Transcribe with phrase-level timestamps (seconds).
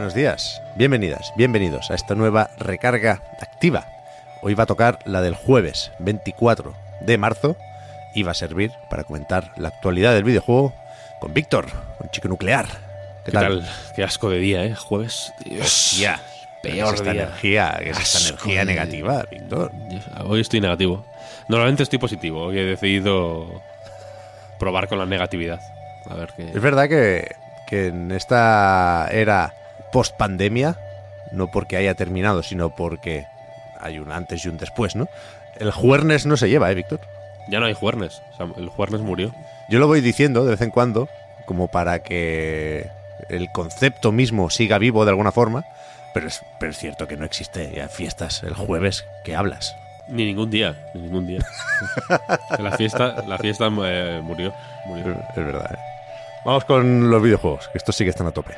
[0.00, 3.86] Buenos días, bienvenidas, bienvenidos a esta nueva recarga activa.
[4.40, 7.54] Hoy va a tocar la del jueves 24 de marzo
[8.14, 10.72] y va a servir para comentar la actualidad del videojuego
[11.20, 11.66] con Víctor,
[12.02, 12.66] un chico nuclear.
[13.26, 13.68] ¿Qué, tal?
[13.94, 14.74] Qué asco de día, ¿eh?
[14.74, 15.34] Jueves.
[15.44, 15.98] Dios.
[15.98, 16.18] Ya,
[16.62, 17.24] peor esta día.
[17.24, 19.70] energía, que es esta Asco energía negativa, Víctor.
[20.24, 21.04] Hoy estoy negativo.
[21.48, 22.46] Normalmente estoy positivo.
[22.46, 23.60] Hoy he decidido
[24.58, 25.60] probar con la negatividad.
[26.08, 26.44] A ver qué.
[26.48, 29.52] Es verdad que, que en esta era
[29.92, 30.78] post pandemia,
[31.32, 33.26] no porque haya terminado, sino porque
[33.80, 35.08] hay un antes y un después, ¿no?
[35.58, 37.00] El juernes no se lleva, ¿eh, Víctor?
[37.48, 38.22] Ya no hay juernes.
[38.32, 39.32] O sea, el juernes murió.
[39.68, 41.08] Yo lo voy diciendo de vez en cuando,
[41.46, 42.88] como para que
[43.28, 45.64] el concepto mismo siga vivo de alguna forma,
[46.14, 49.76] pero es, pero es cierto que no existe ya fiestas el jueves que hablas.
[50.08, 50.76] Ni ningún día.
[50.94, 51.40] Ni ningún día.
[52.58, 54.52] la fiesta, la fiesta eh, murió.
[54.86, 55.12] murió.
[55.12, 55.70] Es, es verdad.
[55.72, 55.78] ¿eh?
[56.44, 58.54] Vamos con los videojuegos, que estos sí que están a tope.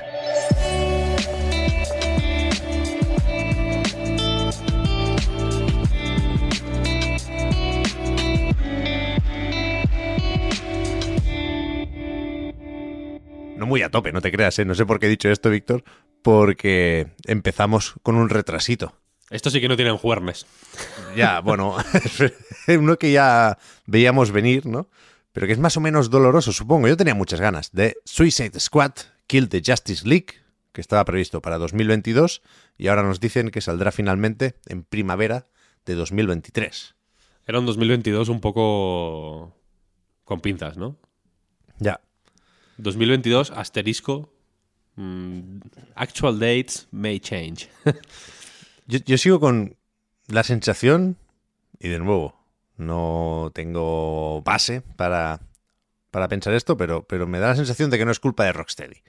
[13.56, 14.64] No muy a tope, no te creas, ¿eh?
[14.64, 15.84] No sé por qué he dicho esto, Víctor,
[16.22, 18.94] porque empezamos con un retrasito.
[19.30, 20.46] Estos sí que no tienen juernes.
[21.16, 21.76] Ya, bueno,
[22.68, 24.88] uno que ya veíamos venir, ¿no?
[25.32, 26.88] Pero que es más o menos doloroso, supongo.
[26.88, 28.92] Yo tenía muchas ganas de Suicide Squad,
[29.26, 30.42] Kill the Justice League,
[30.72, 32.42] que estaba previsto para 2022
[32.76, 35.46] y ahora nos dicen que saldrá finalmente en primavera
[35.86, 36.94] de 2023.
[37.46, 39.56] Era un 2022 un poco
[40.24, 40.96] con pinzas, ¿no?
[41.78, 42.00] Ya.
[42.82, 44.32] 2022, asterisco.
[44.96, 45.60] mm,
[45.94, 47.68] actual dates may change.
[48.86, 49.76] Yo, yo sigo con
[50.26, 51.16] la sensación,
[51.78, 52.42] y de nuevo,
[52.76, 55.40] no tengo base para,
[56.10, 58.52] para pensar esto, pero, pero me da la sensación de que no es culpa de
[58.52, 59.02] Rocksteady,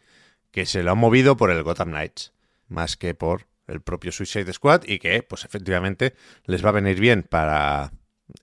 [0.51, 2.33] que se lo han movido por el Gotham Knights,
[2.67, 6.13] más que por el propio Suicide Squad, y que, pues efectivamente,
[6.45, 7.94] les va a venir bien para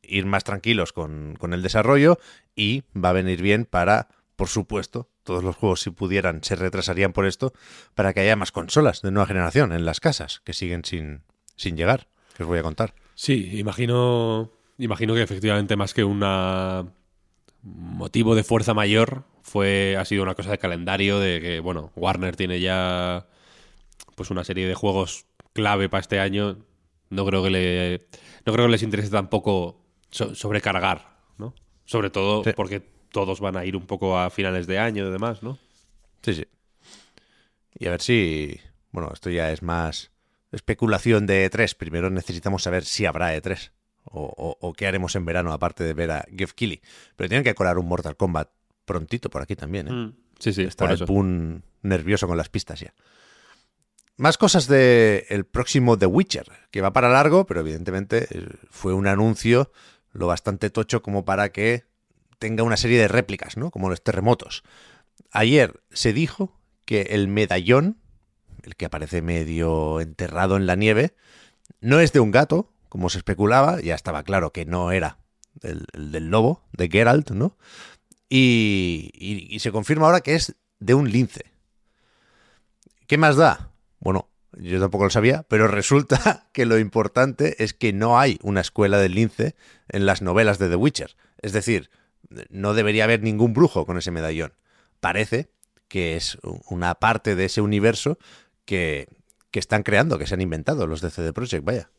[0.03, 2.19] ir más tranquilos con, con el desarrollo,
[2.57, 4.09] y va a venir bien para,
[4.41, 7.53] por supuesto, todos los juegos, si pudieran, se retrasarían por esto,
[7.95, 11.25] para que haya más consolas de nueva generación en las casas, que siguen sin,
[11.57, 12.95] sin llegar, que os voy a contar.
[13.15, 16.87] Sí, imagino, imagino que efectivamente más que una
[17.63, 22.35] motivo de fuerza mayor fue ha sido una cosa de calendario de que bueno Warner
[22.35, 23.27] tiene ya
[24.15, 26.57] pues una serie de juegos clave para este año.
[27.11, 28.07] No creo que le
[28.47, 31.55] no creo que les interese tampoco so- sobrecargar, ¿no?
[31.85, 32.53] Sobre todo Sí.
[32.57, 35.59] porque todos van a ir un poco a finales de año y demás, ¿no?
[36.23, 36.45] Sí, sí.
[37.79, 38.61] Y a ver si.
[38.93, 40.11] Bueno, esto ya es más
[40.53, 41.77] especulación de E3.
[41.77, 43.71] Primero necesitamos saber si habrá E3.
[44.05, 46.81] O, o- o qué haremos en verano, aparte de ver a Geoff Keighley.
[47.17, 48.49] Pero tienen que colar un Mortal Kombat
[48.85, 50.13] prontito por aquí también, ¿eh?
[50.39, 51.07] Sí, sí, Está por el.
[51.07, 52.93] Pun nervioso con las pistas ya.
[54.17, 58.93] Más cosas de el próximo The Witcher, que va para largo, pero evidentemente eh, fue
[58.93, 59.71] un anuncio
[60.13, 61.85] lo bastante tocho como para que
[62.41, 63.71] tenga una serie de réplicas, ¿no?
[63.71, 64.65] Como los terremotos.
[65.31, 67.99] Ayer se dijo que el medallón,
[68.65, 71.15] el que aparece medio enterrado en la nieve,
[71.81, 75.19] no es de un gato, como se especulaba, ya estaba claro que no era
[75.63, 77.57] el, el del lobo, de Geralt, ¿no?
[78.29, 81.45] Y- y se confirma ahora que es de un lince.
[83.07, 83.71] ¿Qué más da?
[83.99, 88.61] Bueno, yo tampoco lo sabía, pero resulta que lo importante es que no hay una
[88.61, 89.55] escuela del lince
[89.89, 91.17] en las novelas de The Witcher.
[91.43, 91.91] Es decir,
[92.49, 94.53] no debería haber ningún brujo con ese medallón.
[95.01, 95.51] Parece
[95.89, 96.39] que es
[96.69, 98.19] una parte de ese universo
[98.65, 99.09] que,
[99.51, 101.91] que están creando, que se han inventado los de CD Projekt, vaya.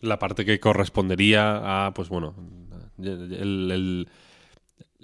[0.00, 2.34] La parte que correspondería a, pues bueno,
[2.98, 4.08] el, el,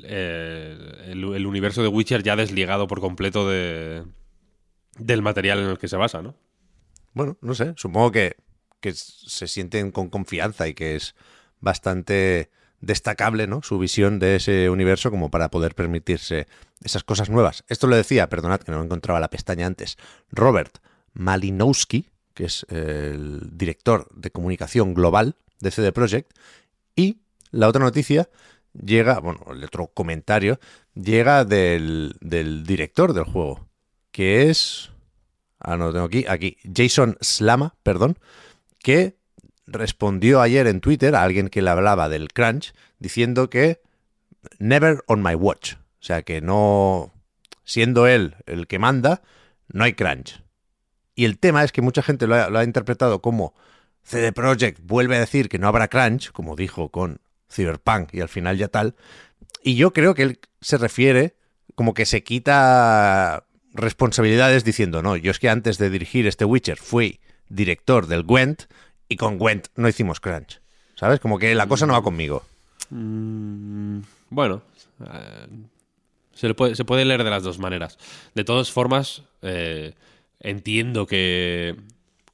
[0.02, 4.04] eh, el- el universo de Witcher ya desligado por completo de,
[4.98, 6.34] del material en el que se basa, ¿no?
[7.14, 8.36] Bueno, no sé, supongo que,
[8.80, 11.14] que se sienten con confianza y que es
[11.60, 13.62] bastante destacable, ¿no?
[13.62, 16.46] Su visión de ese universo como para poder permitirse
[16.82, 17.64] esas cosas nuevas.
[17.68, 19.96] Esto lo decía, perdonad que no encontraba la pestaña antes,
[20.30, 20.78] Robert
[21.12, 26.32] Malinowski, que es el director de comunicación global de CD Projekt,
[26.94, 27.18] y
[27.50, 28.28] la otra noticia
[28.72, 30.60] llega, bueno, el otro comentario,
[30.94, 33.68] llega del director del juego,
[34.12, 34.90] que es...
[35.58, 38.18] Ah, no, lo tengo aquí, aquí, Jason Slama, perdón,
[38.78, 39.17] que
[39.68, 43.80] respondió ayer en Twitter a alguien que le hablaba del crunch, diciendo que
[44.58, 45.74] never on my watch.
[45.74, 47.12] O sea, que no,
[47.64, 49.22] siendo él el que manda,
[49.68, 50.42] no hay crunch.
[51.14, 53.54] Y el tema es que mucha gente lo ha, interpretado como
[54.02, 57.20] CD Projekt vuelve a decir que no habrá crunch, como dijo con
[57.50, 58.94] Cyberpunk y al final ya tal.
[59.62, 61.34] Y yo creo que él se refiere
[61.74, 63.44] como que se quita
[63.74, 68.64] responsabilidades diciendo, no, yo es que antes de dirigir este Witcher fui director del Gwent
[69.08, 70.60] y con Gwent no hicimos crunch.
[70.94, 71.20] ¿Sabes?
[71.20, 72.42] Como que la cosa no va conmigo.
[72.90, 74.00] Mm,
[74.30, 74.62] bueno,
[75.04, 75.46] eh,
[76.34, 77.98] se, le puede, se puede leer de las dos maneras.
[78.34, 79.94] De todas formas, eh,
[80.40, 81.76] entiendo que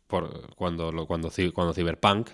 [0.06, 2.30] por, cuando, cuando, cuando Cyberpunk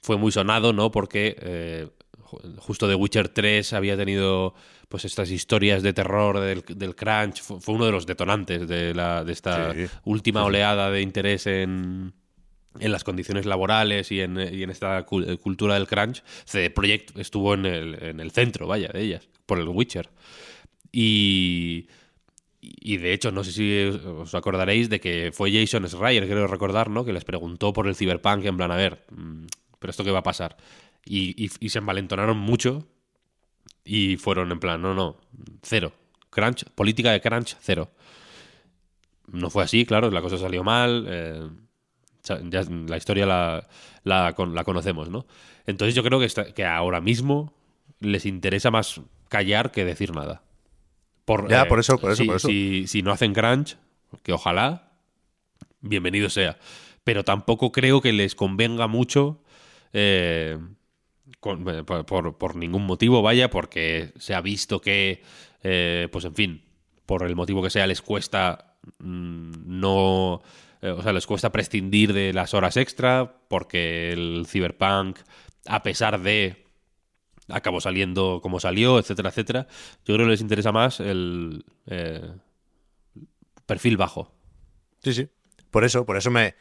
[0.00, 0.90] fue muy sonado, ¿no?
[0.90, 1.88] Porque eh,
[2.24, 4.54] ju- justo The Witcher 3 había tenido
[4.88, 7.42] pues estas historias de terror del, del crunch.
[7.42, 9.86] Fue, fue uno de los detonantes de, la, de esta Sí.
[10.04, 12.12] última oleada de interés en,
[12.78, 17.18] en las condiciones laborales y en, y en esta eh, cultura del crunch, CD Projekt
[17.18, 20.08] estuvo en el, en el centro, vaya, de ellas, por el Witcher.
[20.92, 21.88] Y,
[22.60, 26.90] y de hecho, no sé si os acordaréis de que fue Jason Schreier, creo recordar,
[26.90, 27.04] ¿no?
[27.04, 29.44] Que les preguntó por el Cyberpunk en plan, a ver, mm,
[29.78, 30.56] ¿pero esto qué va a pasar?
[31.04, 32.86] Y, y- se envalentonaron mucho
[33.84, 35.16] y fueron en plan, no, no,
[35.62, 35.92] cero.
[36.28, 37.90] Crunch, política de crunch, cero.
[39.32, 41.06] No fue así, claro, la cosa salió mal.
[41.08, 41.48] eh,
[42.24, 43.68] ya la historia la,
[44.04, 45.26] la, con- la conocemos, ¿no?
[45.66, 47.52] Entonces yo creo que, está- que ahora mismo
[48.00, 50.42] les interesa más callar que decir nada.
[51.24, 52.48] Por, Ya, por eso, por eso, si, por eso.
[52.48, 53.76] Si, si no hacen crunch,
[54.22, 54.92] que ojalá,
[55.80, 56.58] bienvenido sea.
[57.04, 59.42] Pero tampoco creo que les convenga mucho
[59.92, 60.58] eh,
[61.40, 65.22] con- eh, por, por- por ningún motivo, vaya, porque se ha visto que,
[65.62, 66.62] eh, pues en fin,
[67.06, 70.42] por el motivo que sea, les cuesta mm, no.
[70.82, 75.18] Eh, o sea, les cuesta prescindir de las horas extra, porque el Cyberpunk,
[75.66, 76.64] a pesar de.
[77.48, 79.66] acabó saliendo como salió, etcétera, etcétera.
[80.04, 82.32] Yo creo que les interesa más el eh,
[83.66, 84.32] perfil bajo.
[85.02, 85.28] Sí, sí.
[85.70, 86.54] Por eso, por eso me,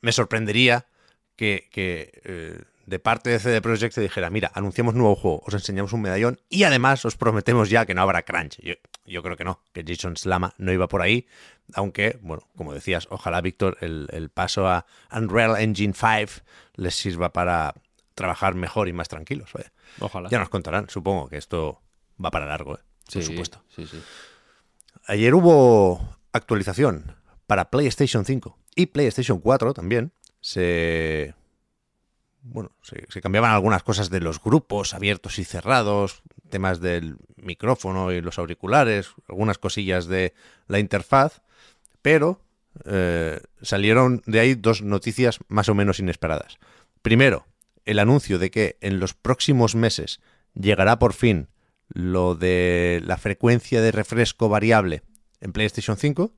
[0.00, 0.86] me sorprendería
[1.36, 5.54] que, que, eh, de parte de CD Projekt se dijera, mira, anunciamos nuevo juego, os
[5.54, 8.58] enseñamos un medallón y además os prometemos ya que no habrá crunch.
[8.60, 8.74] Yo,
[9.06, 11.26] yo creo que no, que Jason Slama no iba por ahí,
[11.74, 16.42] aunque, bueno, como decías, ojalá, Víctor, el, el paso a Unreal Engine 5
[16.76, 17.74] les sirva para
[18.14, 19.52] trabajar mejor y más tranquilos.
[19.52, 19.72] vaya.
[20.00, 20.28] Ojalá.
[20.30, 21.80] Ya nos contarán, supongo que esto
[22.22, 22.80] va para largo, ¿eh?
[23.12, 23.62] por supuesto.
[23.74, 24.00] Sí, sí.
[25.06, 27.16] Ayer hubo actualización
[27.46, 30.12] para PlayStation 5 y PlayStation 4 también.
[30.40, 31.34] Se.
[32.46, 38.20] Bueno, se, cambiaban algunas cosas de los grupos abiertos y cerrados, temas del micrófono y
[38.20, 40.34] los auriculares, algunas cosillas de
[40.68, 41.40] la interfaz,
[42.02, 42.42] pero
[42.84, 46.58] eh, salieron de ahí dos noticias más o menos inesperadas.
[47.00, 47.46] Primero,
[47.86, 50.20] el anuncio de que en los próximos meses
[50.52, 51.48] llegará por fin
[51.88, 55.02] lo de la frecuencia de refresco variable
[55.40, 56.34] en PlayStation 5,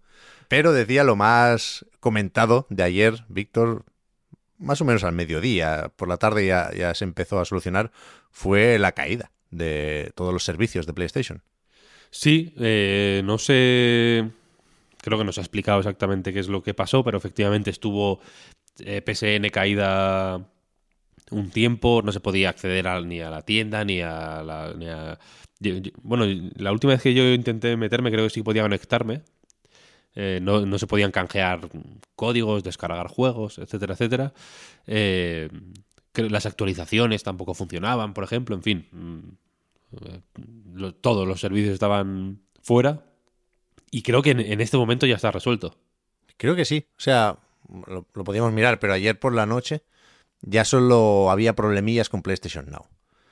[0.46, 3.84] pero decía lo más comentado de ayer, Víctor,
[4.58, 7.90] más o menos al mediodía, por la tarde ya, se empezó a solucionar,
[8.30, 11.42] fue la caída de todos los servicios de PlayStation.
[12.10, 14.30] Sí, eh, no sé.
[15.02, 18.20] Creo que nos ha explicado exactamente qué es lo que pasó, pero efectivamente estuvo
[18.80, 20.46] eh, PSN caída
[21.30, 24.74] un tiempo, no se podía acceder a- ni a la tienda, ni a la.
[24.76, 25.18] ni a-
[26.02, 29.22] bueno, la última vez que yo intenté meterme, creo que sí podía conectarme.
[30.18, 31.68] Eh, no, no se podían canjear
[32.14, 34.32] códigos, descargar juegos, etcétera, etcétera.
[34.86, 35.50] Eh,
[36.14, 38.88] las actualizaciones tampoco funcionaban, por ejemplo, en fin.
[38.92, 39.20] mm,
[40.74, 43.04] lo- todos los servicios estaban fuera.
[43.90, 45.76] Y creo que en, en este momento ya está resuelto.
[46.36, 47.38] Creo que sí, o sea,
[47.86, 49.82] lo, lo podíamos mirar, pero ayer por la noche
[50.42, 52.86] ya solo había problemillas con PlayStation Now.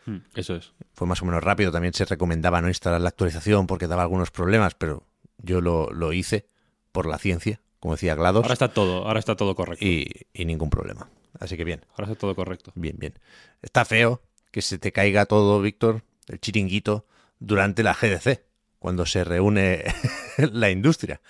[0.06, 0.72] Mm, Eso es.
[0.94, 4.30] Fue más o menos rápido, también se recomendaba no instalar la actualización porque daba algunos
[4.30, 5.04] problemas, pero
[5.38, 6.46] yo lo, lo hice
[6.94, 9.84] por la ciencia, como decía GLaDOS, Ahora está todo, ahora está todo correcto.
[9.84, 11.08] y, y ningún problema.
[11.40, 12.70] Así que bien, Ahora está todo correcto.
[12.76, 13.14] bien, bien.
[13.60, 14.22] Está feo
[14.52, 17.04] que se te caiga todo, Víctor, el chiringuito,
[17.40, 18.40] durante la GDC,
[18.78, 19.82] cuando se reúne
[20.52, 21.20] la industria.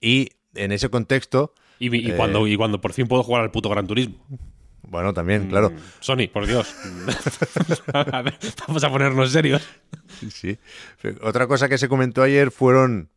[0.00, 2.16] Y en ese contexto, Y, y Eh.
[2.16, 4.24] cuando, y cuando por fin puedo jugar al puto Gran Turismo.
[4.82, 6.72] bueno, también, claro, Mm, Sony, por Dios.
[7.92, 9.62] A ver, Vamos a ponernos serios.
[10.30, 10.56] Sí.
[11.22, 13.10] Otra cosa que se comentó ayer fueron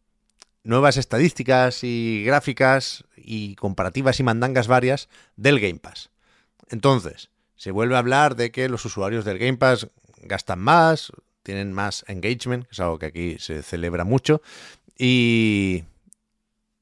[0.63, 6.10] nuevas estadísticas y gráficas y comparativas y mandangas varias del Game Pass.
[6.70, 9.88] Entonces, se vuelve a hablar de que los usuarios del Game Pass
[10.24, 11.12] gastan más,
[11.44, 14.41] tienen más engagement, que es algo que aquí se celebra mucho.
[14.98, 15.84] Y,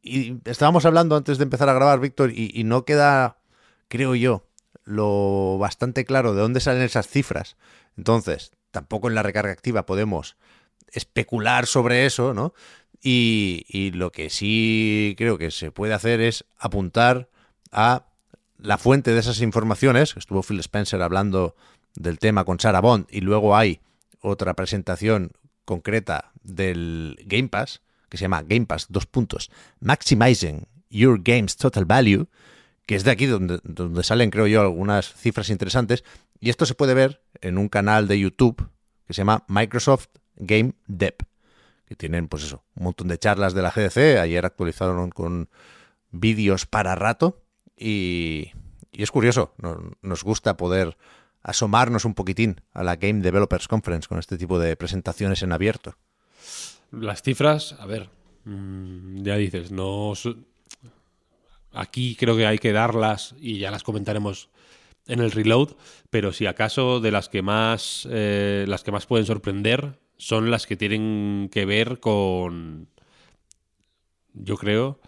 [0.01, 3.38] y estábamos hablando antes de empezar a grabar, Víctor, y, y no queda,
[3.88, 4.45] creo yo,
[4.83, 7.55] lo bastante claro de dónde salen esas cifras.
[7.98, 10.36] Entonces, tampoco en la recarga activa podemos
[10.91, 12.53] especular sobre eso, ¿no?
[13.01, 17.29] Y, lo que sí creo que se puede hacer es apuntar
[17.72, 18.08] a
[18.58, 20.15] la fuente de esas informaciones.
[20.18, 21.56] Estuvo Phil Spencer hablando
[21.96, 23.79] del tema con Sarah Bond y luego hay
[24.22, 25.32] otra presentación
[25.65, 31.86] concreta del Game Pass que se llama Game Pass, dos puntos, Maximizing Your Game's Total
[31.86, 32.27] Value,
[32.86, 36.03] que es de aquí donde, donde salen, creo yo, algunas cifras interesantes.
[36.39, 38.68] Y esto se puede ver en un canal de YouTube
[39.08, 41.15] que se llama Microsoft Game Dev,
[41.89, 44.19] que tienen, pues eso, un montón de charlas de la GDC.
[44.19, 45.50] Ayer actualizaron con
[46.12, 47.41] vídeos para rato
[47.75, 48.51] y,
[48.91, 49.55] y es curioso,
[50.03, 50.98] nos, gusta poder
[51.41, 55.96] asomarnos un poquitín a la Game Developers Conference con este tipo de presentaciones en abierto.
[56.91, 58.10] Las cifras, a ver,
[58.46, 60.13] mmm, ya dices, no.
[61.72, 64.50] Aquí creo que hay que darlas y ya las comentaremos
[65.08, 65.69] en el reload,
[66.12, 70.67] pero si acaso de las que más eh, las que más pueden sorprender son las
[70.67, 72.89] que tienen que ver con
[74.33, 74.99] yo creo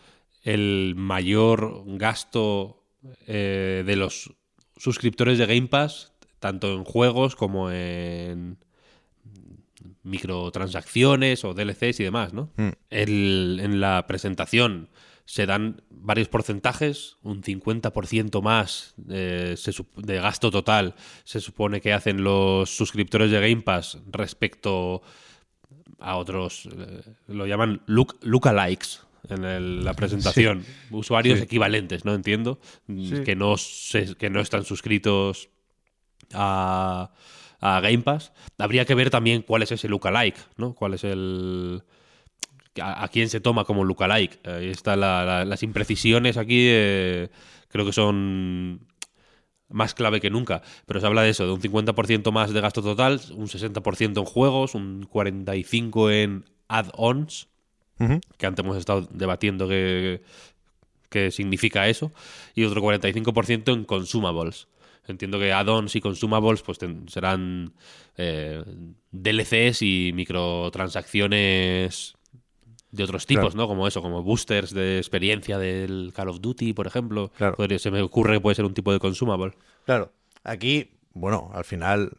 [0.41, 2.83] el mayor gasto
[3.27, 4.33] eh, de los
[4.77, 8.57] suscriptores de Game Pass tanto en juegos como en
[10.03, 12.49] microtransacciones o DLCs y demás, ¿no?
[12.55, 12.69] Mm.
[12.89, 14.89] El, en la presentación
[15.31, 21.93] se dan varios porcentajes, un 50% más eh, se, de gasto total se supone que
[21.93, 25.01] hacen los suscriptores de Game Pass respecto
[25.99, 30.71] a otros, eh, lo llaman look, lookalikes en el, la presentación, Sí.
[30.91, 31.45] usuarios Sí.
[31.45, 32.13] equivalentes, ¿no?
[32.13, 33.21] Entiendo, Sí.
[33.23, 35.47] que, no se- que no están suscritos
[36.33, 37.11] a,
[37.61, 38.33] a Game Pass.
[38.57, 40.73] Habría que ver también cuál es ese lookalike, ¿no?
[40.73, 41.83] Cuál es el...
[42.79, 44.39] A, a quién se toma como lookalike.
[44.47, 47.29] Ahí están la- la- las imprecisiones aquí, eh,
[47.67, 48.87] creo que son
[49.67, 50.61] más clave que nunca.
[50.85, 54.25] Pero se habla de eso, de un 50% más de gasto total, un 60% en
[54.25, 57.47] juegos, un 45% en add-ons,
[58.37, 60.21] que antes hemos estado debatiendo qué,
[61.09, 62.11] qué significa eso,
[62.55, 64.67] y otro 45% en consumables.
[65.07, 67.73] Entiendo que add-ons y consumables pues ten- serán
[68.17, 68.63] eh,
[69.11, 72.13] DLCs y microtransacciones
[72.91, 73.57] de otros tipos, Claro.
[73.63, 73.67] ¿no?
[73.67, 77.31] Como eso, como boosters de experiencia del Call of Duty, por ejemplo.
[77.37, 77.55] Claro.
[77.55, 79.53] Podría- se me ocurre que puede ser un tipo de consumable.
[79.85, 80.11] Claro,
[80.43, 82.11] aquí, bueno, al final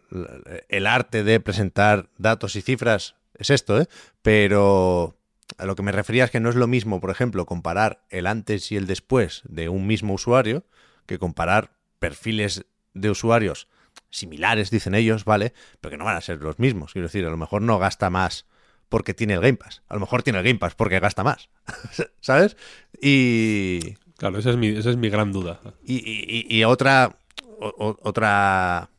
[0.69, 3.87] el arte de presentar datos y cifras es esto, ¿eh?
[4.23, 5.15] Pero
[5.59, 8.27] a lo que me refería es que no es lo mismo, por ejemplo, comparar el
[8.27, 10.65] antes y el después de un mismo usuario
[11.07, 12.65] que comparar perfiles
[12.95, 13.69] de usuarios
[14.09, 15.53] similares, dicen ellos, ¿vale?
[15.81, 16.93] Pero que no van a ser los mismos.
[16.93, 18.47] Quiero decir, a lo mejor no gasta más
[18.93, 19.81] porque tiene el Game Pass.
[19.89, 21.49] A lo mejor tiene el Game Pass porque gasta más.
[22.21, 22.57] ¿Sabes?
[23.01, 25.61] Y, Claro, esa es mi, esa es mi gran duda.
[25.83, 27.17] y, y- y otra,
[27.59, 28.91] o- otra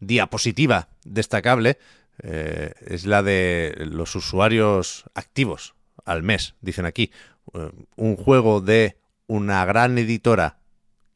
[0.00, 1.78] diapositiva destacable
[2.22, 5.74] eh, es la de los usuarios activos
[6.04, 7.10] al mes, dicen aquí.
[7.54, 10.58] Eh, un juego de una gran editora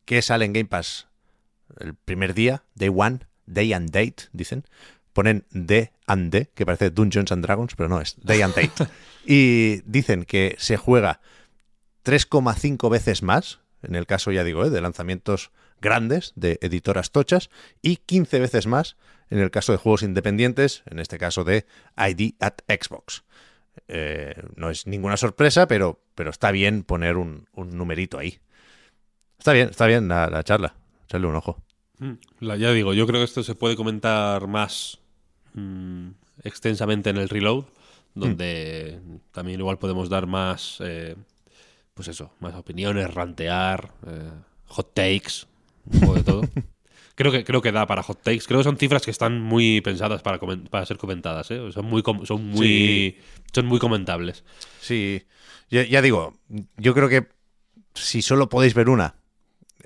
[0.04, 1.08] que sale en Game Pass
[1.78, 4.64] el primer día, Day One, Day and Date, dicen.
[5.12, 8.87] Ponen D and D, que parece Dungeons and Dragons, pero no, es Day and Date.
[9.26, 11.21] y dicen que se juega
[12.05, 14.71] 3,5 veces más, en el caso, ya digo, ¿eh?
[14.71, 15.50] de lanzamientos
[15.81, 17.50] grandes de editoras tochas,
[17.83, 18.97] y 15 veces más
[19.31, 21.64] en el caso de juegos independientes, en este caso de
[21.97, 23.25] ID at Xbox.
[23.88, 28.38] Eh, no es ninguna sorpresa, pero, pero está bien poner un, un numerito ahí.
[29.38, 30.75] Está bien, está bien la, la charla.
[31.05, 31.62] Echarle un ojo.
[31.99, 32.12] Mm.
[32.40, 35.00] La- ya digo, yo creo que esto se puede comentar más
[35.54, 36.09] mm,
[36.45, 37.64] extensamente en el reload,
[38.14, 38.99] donde
[39.33, 41.16] también igual podemos dar más, eh,
[41.95, 44.30] pues eso, más opiniones, rantear, eh,
[44.66, 45.47] hot takes,
[45.87, 46.42] un poco de todo.
[47.14, 48.45] creo que creo que da para hot takes.
[48.47, 51.61] Creo que son cifras que están muy pensadas para, para ser comentadas, ¿eh?
[51.73, 53.19] Son muy com- son muy
[53.52, 54.45] son muy comentables.
[54.80, 55.23] Sí,
[55.71, 56.38] ya, ya digo,
[56.76, 57.28] yo creo que
[57.95, 59.16] si solo podéis ver una,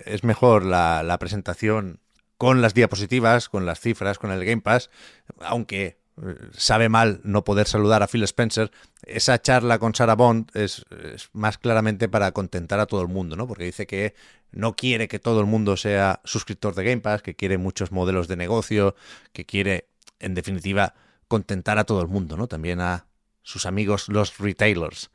[0.05, 2.01] es mejor la, la presentación
[2.45, 4.91] con las diapositivas, con las cifras, con el Game Pass,
[5.39, 8.71] aunque eh, sabe mal no poder saludar a Phil Spencer,
[9.07, 10.85] esa charla con Sarah Bond es,
[11.15, 13.49] es más claramente para contentar a todo el mundo, ¿no?
[13.49, 14.15] Porque dice que
[14.51, 18.29] no quiere que todo el mundo sea suscriptor de Game Pass, que quiere muchos modelos
[18.29, 18.95] de negocio,
[19.33, 20.93] que quiere, en definitiva,
[21.29, 22.47] contentar a todo el mundo, ¿no?
[22.47, 23.07] También a
[23.41, 25.11] sus amigos los retailers.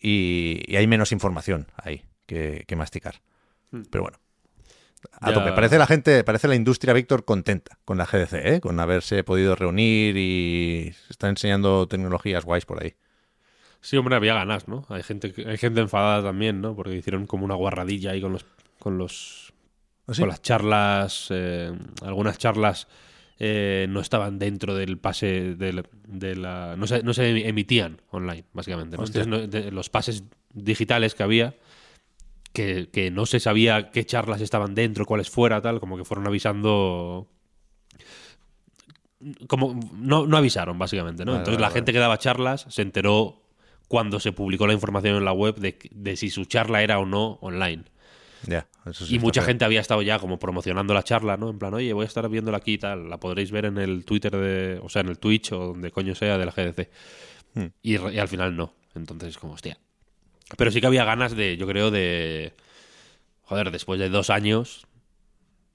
[0.00, 3.22] Y, y hay menos información ahí que, que masticar.
[3.70, 4.18] Pero bueno,
[5.20, 5.52] A Ya- tope.
[5.52, 8.60] Parece la gente, parece la industria, Víctor, contenta con la GDC, ¿eh?
[8.60, 12.94] con haberse podido reunir y se están enseñando tecnologías guays por ahí.
[13.80, 14.86] Sí, hombre, había ganas, ¿no?
[14.88, 16.76] Hay gente, hay gente enfadada también, ¿no?
[16.76, 18.46] Porque hicieron como una guarradilla ahí con los,
[18.78, 19.52] con los,
[20.06, 20.20] ¿Ah, sí?
[20.22, 21.26] con las charlas.
[21.30, 22.86] eh, algunas charlas
[23.40, 28.44] eh, no estaban dentro del pase del- de la, no se, no se emitían online,
[28.52, 28.94] básicamente.
[28.94, 30.22] Entonces, no- de- los pases
[30.54, 31.54] digitales que había,
[32.52, 36.26] que, que no se sabía qué charlas estaban dentro, cuáles fuera, tal, como que fueron
[36.26, 37.28] avisando.
[39.46, 41.32] Como no, no avisaron, básicamente, ¿no?
[41.32, 41.74] Vale, Entonces vale, la vale.
[41.74, 43.42] gente que daba charlas se enteró
[43.88, 47.06] cuando se publicó la información en la web de, de si su charla era o
[47.06, 47.84] no online.
[48.46, 51.50] Ya, eso sí y mucha gente había estado ya como promocionando la charla, ¿no?
[51.50, 53.08] En plan, oye, voy a estar viéndola aquí y tal.
[53.08, 54.80] La podréis ver en el Twitter de.
[54.82, 56.88] O sea, en el Twitch o donde coño sea de la GDC.
[57.54, 57.66] Hmm.
[57.82, 58.74] Y, y al final no.
[58.96, 59.78] Entonces, como, hostia.
[60.56, 62.52] Pero sí que había ganas de, yo creo, de.
[63.42, 64.86] Joder, después de dos años.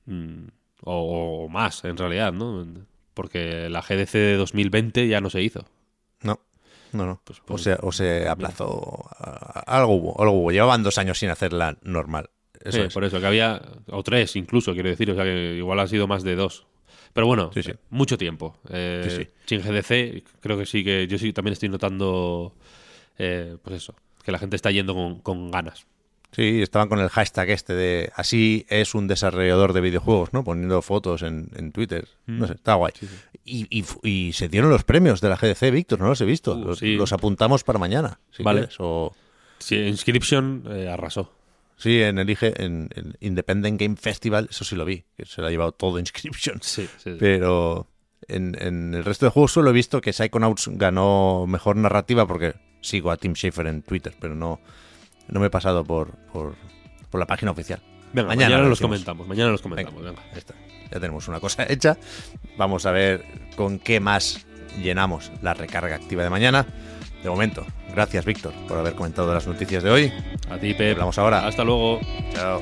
[0.06, 0.48] mm,
[0.84, 2.66] o, o más, en realidad, ¿no?
[3.14, 5.66] Porque la GDC de 2020 ya no se hizo.
[6.22, 6.40] No,
[6.94, 7.22] no, no.
[7.24, 9.10] Pues, o, pues, se, o se aplazó.
[9.18, 10.52] a- a- Algo hubo, algo hubo.
[10.52, 12.30] Llevaban dos años sin hacerla normal.
[12.64, 12.94] Eso Sí, es.
[12.94, 13.62] Por eso, que había.
[13.90, 15.10] O tres incluso, quiero decir.
[15.12, 16.68] O sea, que igual ha sido más de dos.
[17.14, 17.72] Pero bueno, Sí, sí.
[17.72, 18.58] eh, mucho tiempo.
[18.70, 19.30] Eh, Sí, sí.
[19.46, 21.08] Sin GDC, creo que sí que.
[21.08, 22.54] Yo sí también estoy notando.
[23.18, 23.96] eh, pues eso.
[24.28, 25.88] Que la gente está yendo con, con ganas.
[26.34, 30.44] Sí, estaban con el hashtag este de así es un desarrollador de videojuegos, ¿no?
[30.44, 32.10] Poniendo fotos en, en Twitter.
[32.26, 32.40] Mm.
[32.40, 32.92] No sé, está guay.
[33.46, 36.26] Y, y fu- y se dieron los premios de la GDC, Víctor, no los he
[36.26, 36.56] visto.
[36.56, 36.96] Uh, los, sí.
[36.98, 38.60] los apuntamos para mañana, si Vale.
[38.64, 39.16] quieres, O,
[39.60, 41.32] Sí, Inscription eh, arrasó.
[41.78, 45.40] sí, en el, IG en el Independent Game Festival, eso sí lo vi, que se
[45.40, 46.60] lo ha llevado todo Inscription.
[46.62, 47.16] Sí, sí.
[47.18, 47.88] Pero
[48.28, 52.54] en, en el resto de juegos solo he visto que Psychonauts ganó mejor narrativa porque
[52.82, 54.60] sigo a Tim Schafer en Twitter, pero no,
[55.28, 56.56] no me he pasado por, por,
[57.10, 57.82] por la página oficial.
[58.14, 59.28] Venga, Mañana mañana, lo los comentamos.
[59.28, 60.04] Mañana los Venga, comentamos.
[60.04, 60.22] venga.
[60.32, 60.54] ya está.
[60.92, 61.98] Ya tenemos una cosa hecha.
[62.58, 64.46] Vamos a ver con qué más
[64.82, 66.66] llenamos la recarga activa de mañana.
[67.22, 70.14] De momento, gracias Víctor por haber comentado las noticias de hoy.
[70.50, 70.94] A ti, Pep.
[70.94, 71.46] Hablamos ahora.
[71.46, 72.00] Hasta luego.
[72.34, 72.62] Chao.